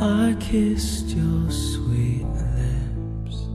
I 0.00 0.36
kissed 0.38 1.08
your 1.08 1.50
sweet 1.50 2.24
lips. 2.24 3.48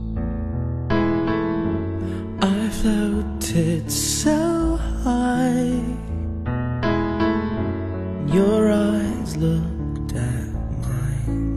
I 2.42 2.68
floated 2.68 3.90
so 3.90 4.76
high. 4.76 5.80
Your 8.26 8.70
eyes 8.70 9.38
looked 9.38 10.12
at 10.12 10.52
mine. 10.82 11.56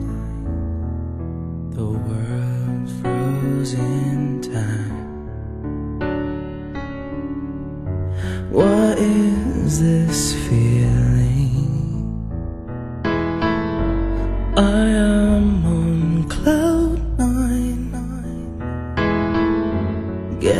The 1.72 1.84
world 1.84 2.90
froze 3.02 3.74
in 3.74 4.40
time. 4.40 4.97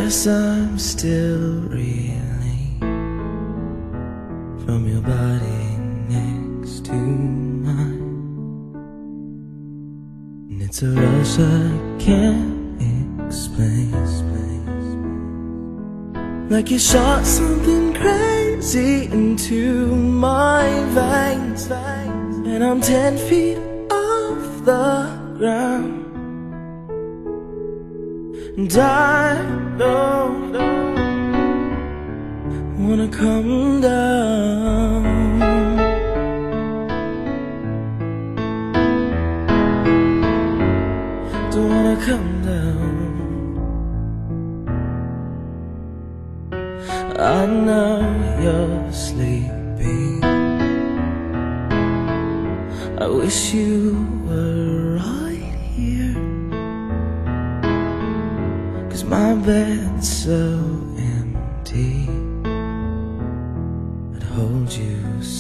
Guess 0.09 0.27
I'm 0.27 0.79
still 0.79 1.69
reeling 1.69 2.81
from 4.65 4.89
your 4.89 5.03
body 5.03 5.77
next 6.09 6.87
to 6.87 6.95
mine. 6.95 8.01
And 10.49 10.63
it's 10.63 10.83
a 10.83 10.89
rush 10.93 11.39
I 11.39 11.69
can't 11.99 12.81
explain. 13.27 13.93
Like 16.49 16.71
you 16.71 16.79
shot 16.79 17.27
something 17.27 17.93
crazy 17.93 19.13
into 19.13 19.95
my 19.95 20.65
veins. 20.97 21.71
And 21.71 22.65
I'm 22.65 22.81
ten 22.81 23.19
feet 23.19 23.59
off 23.91 24.65
the 24.65 25.07
ground. 25.37 25.99
And 28.57 28.73
I 28.79 29.59
come 33.11 33.81
down. 33.81 35.03
Don't 41.51 41.69
wanna 41.69 41.97
come 42.05 42.43
down. 42.43 42.97
I 47.19 47.47
know 47.47 48.01
you're 48.43 48.93
sleeping. 48.93 50.23
I 52.99 53.07
wish 53.07 53.55
you 53.55 54.07
were 54.27 54.97
right 54.97 55.57
here. 55.75 56.15
Cause 58.91 59.05
my 59.05 59.35
bed's 59.35 60.25
so 60.25 60.98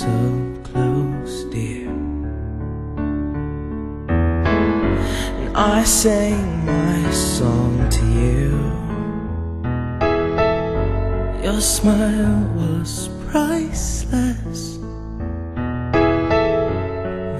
so 0.08 0.16
close, 0.70 1.34
dear. 1.54 1.90
And 5.40 5.56
I 5.56 5.84
sang 5.84 6.66
my 6.66 7.10
song 7.10 7.74
to 7.96 8.04
you. 8.22 8.50
Your 11.46 11.60
smile 11.60 12.42
was 12.60 12.92
priceless. 13.30 14.62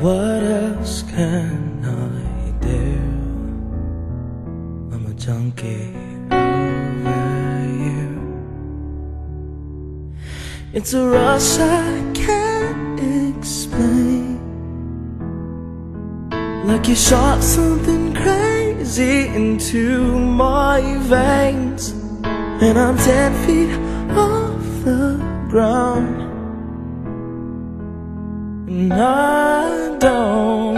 What 0.05 0.43
else 0.65 1.03
can 1.15 1.61
I 1.85 2.17
do? 2.73 2.93
I'm 4.93 5.05
a 5.13 5.15
junkie 5.25 5.95
over 6.31 7.65
you. 7.87 8.05
It's 10.73 10.93
a 10.93 11.05
rush 11.07 11.59
I 11.59 12.13
can't 12.15 12.48
Like 16.69 16.87
you 16.87 16.95
shot 16.95 17.43
something 17.43 18.15
crazy 18.15 19.27
into 19.29 20.03
my 20.19 20.99
veins. 20.99 21.93
And 22.23 22.79
I'm 22.79 22.99
ten 22.99 23.33
feet 23.47 23.73
off 24.15 24.85
the 24.85 25.17
ground. 25.49 26.21
And 28.69 28.93
I 28.93 29.97
don't 29.97 30.75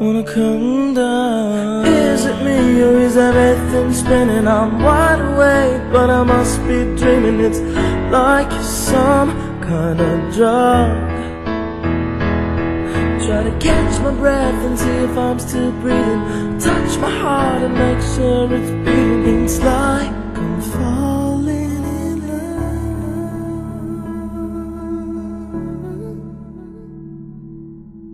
wanna 0.00 0.24
come 0.24 0.94
down. 0.94 1.84
Is 1.84 2.24
it 2.24 2.42
me 2.42 2.80
or 2.80 2.98
is 3.00 3.18
everything 3.18 3.92
spinning? 3.92 4.48
I'm 4.48 4.82
wide 4.82 5.20
awake, 5.20 5.92
but 5.92 6.08
I 6.08 6.22
must 6.22 6.58
be 6.62 6.96
dreaming. 6.96 7.40
It's 7.40 7.60
like 8.10 8.50
some 8.62 9.60
kind 9.60 10.00
of 10.00 10.34
drug. 10.34 11.17
Try 13.28 13.42
to 13.44 13.52
catch 13.58 14.00
my 14.00 14.10
breath 14.12 14.64
and 14.64 14.78
see 14.78 14.88
if 14.88 15.18
I'm 15.18 15.38
still 15.38 15.70
breathing. 15.82 16.58
Touch 16.58 16.98
my 16.98 17.10
heart 17.10 17.62
and 17.62 17.74
make 17.74 18.00
sure 18.14 18.50
it's 18.54 18.70
beating. 18.70 19.44
It's 19.44 19.58
like 19.60 20.10
I'm 20.40 20.62
falling 20.62 21.84
in 22.00 22.16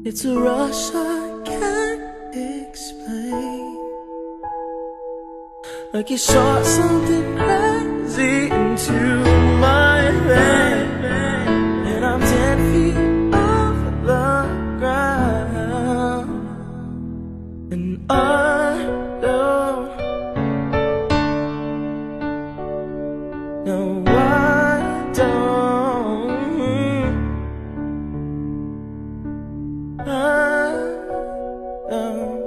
love. 0.03 0.07
It's 0.09 0.25
a 0.25 0.37
rush 0.37 0.93
I 0.93 1.43
can't 1.45 2.03
explain. 2.35 3.79
Like 5.93 6.11
you 6.11 6.19
shot 6.19 6.67
something 6.67 7.37
crazy 7.37 8.51
into 8.51 9.14
and 17.75 18.07
know 23.67 24.05
why 24.05 24.79
I 24.81 25.13
don't. 25.13 26.31
I 30.01 30.73
don't 31.91 32.43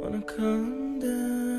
wanna 0.00 0.22
come 0.22 0.98
down. 0.98 1.51